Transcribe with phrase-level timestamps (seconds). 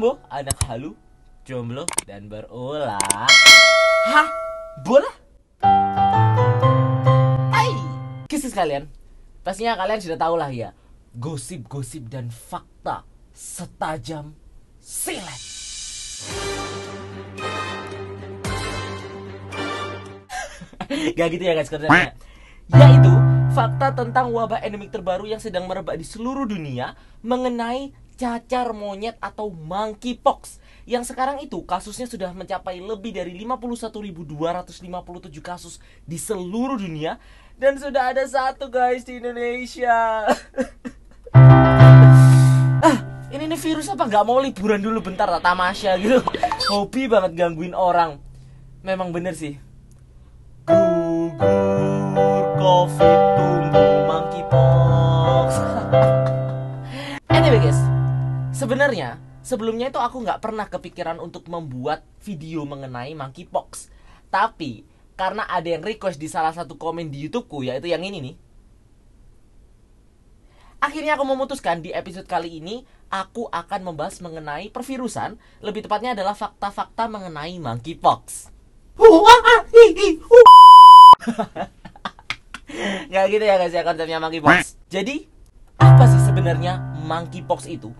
[0.00, 0.96] Ambo, anak halu,
[1.44, 2.96] jomblo dan berulah.
[4.08, 4.28] Hah?
[4.80, 5.12] Bola?
[7.52, 7.68] Hai,
[8.24, 8.88] kisah sekalian.
[9.44, 10.72] Pastinya kalian sudah tahu lah ya,
[11.20, 13.04] gosip-gosip dan fakta
[13.36, 14.32] setajam
[14.80, 15.40] silet.
[21.20, 22.16] Gak gitu ya guys kontennya.
[22.72, 23.12] Yaitu
[23.52, 29.48] fakta tentang wabah endemik terbaru yang sedang merebak di seluruh dunia mengenai cacar monyet atau
[29.48, 34.84] monkeypox yang sekarang itu kasusnya sudah mencapai lebih dari 51.257
[35.40, 37.16] kasus di seluruh dunia
[37.56, 40.28] dan sudah ada satu guys di Indonesia.
[42.84, 42.96] ah,
[43.32, 46.20] ini nih virus apa nggak mau liburan dulu bentar tak tamasya gitu.
[46.68, 48.20] Hobi banget gangguin orang.
[48.84, 49.56] Memang bener sih.
[50.68, 53.19] Gugur covid
[58.70, 63.90] Sebenarnya, sebelumnya itu aku nggak pernah kepikiran untuk membuat video mengenai monkeypox.
[64.30, 64.86] Tapi,
[65.18, 68.38] karena ada yang request di salah satu komen di YouTubeku, yaitu yang ini nih.
[70.78, 75.34] Akhirnya aku memutuskan di episode kali ini, aku akan membahas mengenai pervirusan,
[75.66, 78.54] lebih tepatnya adalah fakta-fakta mengenai monkeypox.
[83.10, 84.78] Nggak gitu ya guys ya konsepnya monkeypox.
[84.86, 85.26] Jadi,
[85.82, 87.90] apa sih sebenarnya monkeypox itu?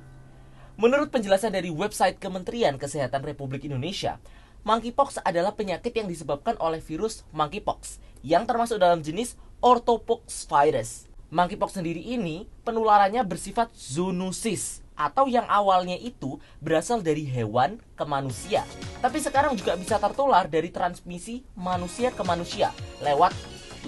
[0.80, 4.16] Menurut penjelasan dari website Kementerian Kesehatan Republik Indonesia,
[4.64, 11.04] monkeypox adalah penyakit yang disebabkan oleh virus monkeypox yang termasuk dalam jenis orthopox virus.
[11.28, 18.64] Monkeypox sendiri ini penularannya bersifat zoonosis atau yang awalnya itu berasal dari hewan ke manusia.
[19.04, 22.72] Tapi sekarang juga bisa tertular dari transmisi manusia ke manusia
[23.04, 23.36] lewat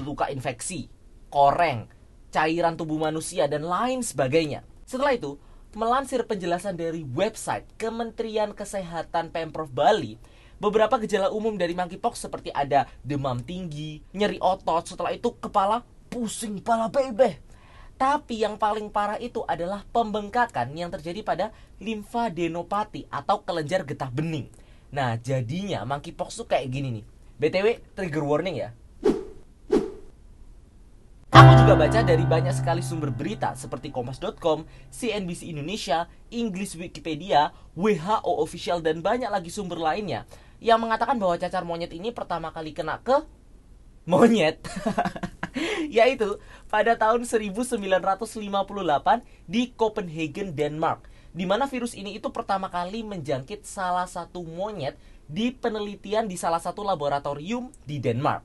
[0.04, 0.92] luka infeksi,
[1.32, 1.88] koreng,
[2.28, 4.60] cairan tubuh manusia dan lain sebagainya.
[4.84, 5.40] Setelah itu,
[5.72, 10.20] Melansir penjelasan dari website Kementerian Kesehatan Pemprov Bali,
[10.60, 15.80] beberapa gejala umum dari monkeypox seperti ada demam tinggi, nyeri otot, setelah itu kepala
[16.12, 17.40] pusing kepala bebeh.
[17.96, 24.52] Tapi yang paling parah itu adalah pembengkakan yang terjadi pada limfadenopati atau kelenjar getah bening.
[24.92, 27.04] Nah, jadinya monkeypox tuh kayak gini nih.
[27.40, 28.76] BTW, trigger warning ya.
[31.72, 38.84] Juga baca dari banyak sekali sumber berita seperti kompas.com, CNBC Indonesia, English Wikipedia, WHO official
[38.84, 40.28] dan banyak lagi sumber lainnya
[40.60, 43.24] yang mengatakan bahwa cacar monyet ini pertama kali kena ke
[44.04, 44.60] monyet.
[45.96, 46.36] Yaitu
[46.68, 47.64] pada tahun 1958
[49.48, 55.56] di Copenhagen, Denmark, di mana virus ini itu pertama kali menjangkit salah satu monyet di
[55.56, 58.44] penelitian di salah satu laboratorium di Denmark.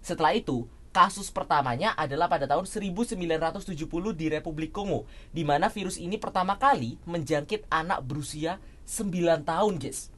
[0.00, 0.64] Setelah itu,
[0.94, 3.74] kasus pertamanya adalah pada tahun 1970
[4.14, 10.14] di Republik Kongo, di mana virus ini pertama kali menjangkit anak berusia 9 tahun, guys.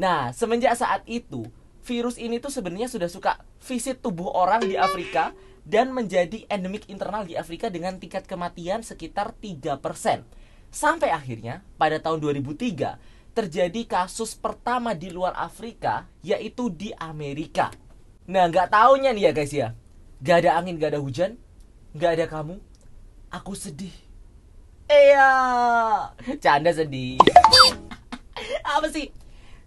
[0.00, 1.44] Nah, semenjak saat itu,
[1.84, 5.36] virus ini tuh sebenarnya sudah suka visit tubuh orang di Afrika
[5.68, 9.76] dan menjadi endemik internal di Afrika dengan tingkat kematian sekitar 3%.
[10.72, 12.96] Sampai akhirnya, pada tahun 2003,
[13.36, 17.68] terjadi kasus pertama di luar Afrika, yaitu di Amerika.
[18.30, 19.74] Nah, nggak taunya nih ya guys ya,
[20.20, 21.40] Gak ada angin, gak ada hujan,
[21.96, 22.60] gak ada kamu.
[23.32, 23.94] Aku sedih.
[24.84, 25.32] Iya,
[26.36, 27.16] canda sedih.
[28.76, 29.16] Apa sih?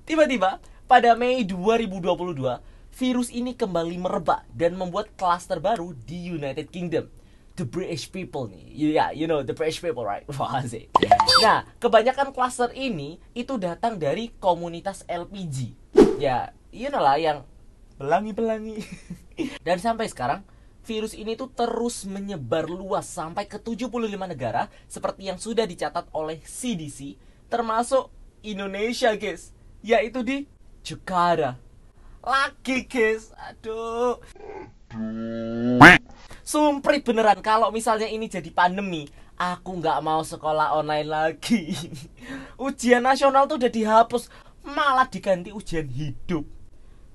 [0.06, 2.38] Tiba-tiba pada Mei 2022,
[2.94, 7.09] virus ini kembali merebak dan membuat klaster baru di United Kingdom.
[7.58, 10.22] The British people nih, yeah, you know the British people right?
[10.38, 10.85] Wah sih.
[11.41, 15.74] Nah, kebanyakan klaster ini itu datang dari komunitas LPG.
[16.22, 17.41] Ya, you know lah yang
[17.97, 18.78] pelangi-pelangi.
[19.62, 20.42] Dan sampai sekarang
[20.84, 23.88] virus ini tuh terus menyebar luas sampai ke 75
[24.28, 27.16] negara seperti yang sudah dicatat oleh CDC
[27.47, 28.12] termasuk
[28.44, 30.38] Indonesia guys yaitu di
[30.84, 31.56] Jakarta.
[32.24, 33.32] Lagi guys.
[33.35, 34.20] Aduh.
[36.44, 41.74] Sumprit beneran kalau misalnya ini jadi pandemi Aku nggak mau sekolah online lagi.
[42.62, 44.29] Ujian nasional tuh udah dihapus
[44.64, 46.47] Malah diganti ujian hidup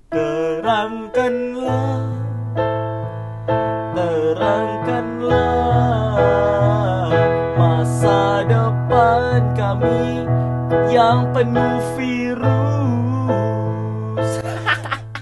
[0.09, 2.01] Terangkanlah
[3.93, 5.37] Terangkanlah
[7.53, 10.25] Masa depan kami
[10.89, 12.49] Yang penuh virus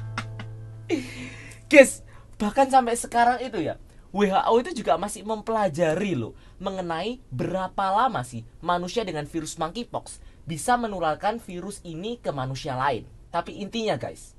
[1.72, 2.00] Guys,
[2.40, 3.76] bahkan sampai sekarang itu ya
[4.16, 6.32] WHO itu juga masih mempelajari loh
[6.64, 13.04] mengenai berapa lama sih manusia dengan virus monkeypox bisa menularkan virus ini ke manusia lain.
[13.28, 14.37] Tapi intinya guys,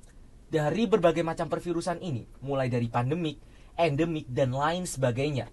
[0.49, 3.37] dari berbagai macam pervirusan ini, mulai dari pandemik,
[3.77, 5.47] endemik, dan lain sebagainya.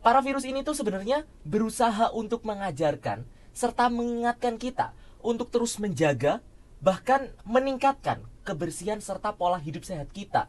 [0.00, 6.40] Para virus ini tuh sebenarnya berusaha untuk mengajarkan serta mengingatkan kita untuk terus menjaga
[6.80, 10.48] bahkan meningkatkan kebersihan serta pola hidup sehat kita.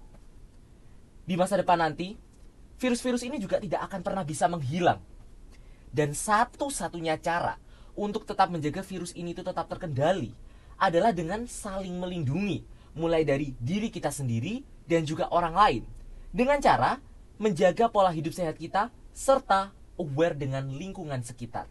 [1.27, 2.15] Di masa depan nanti,
[2.79, 5.03] virus-virus ini juga tidak akan pernah bisa menghilang.
[5.91, 7.59] Dan satu-satunya cara
[8.00, 10.31] untuk tetap menjaga virus ini itu tetap terkendali
[10.79, 12.63] adalah dengan saling melindungi,
[12.97, 15.83] mulai dari diri kita sendiri dan juga orang lain.
[16.31, 16.99] Dengan cara
[17.41, 21.67] menjaga pola hidup sehat kita serta aware dengan lingkungan sekitar.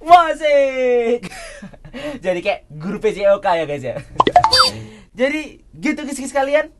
[0.00, 1.28] Wasik!
[2.24, 3.96] Jadi kayak guru PJOK ya guys ya.
[5.20, 6.72] Jadi gitu guys kalian.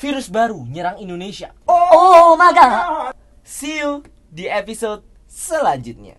[0.00, 1.52] Virus baru nyerang Indonesia.
[1.68, 3.12] Oh my god.
[3.44, 4.00] See you
[4.32, 6.16] di episode selanjutnya.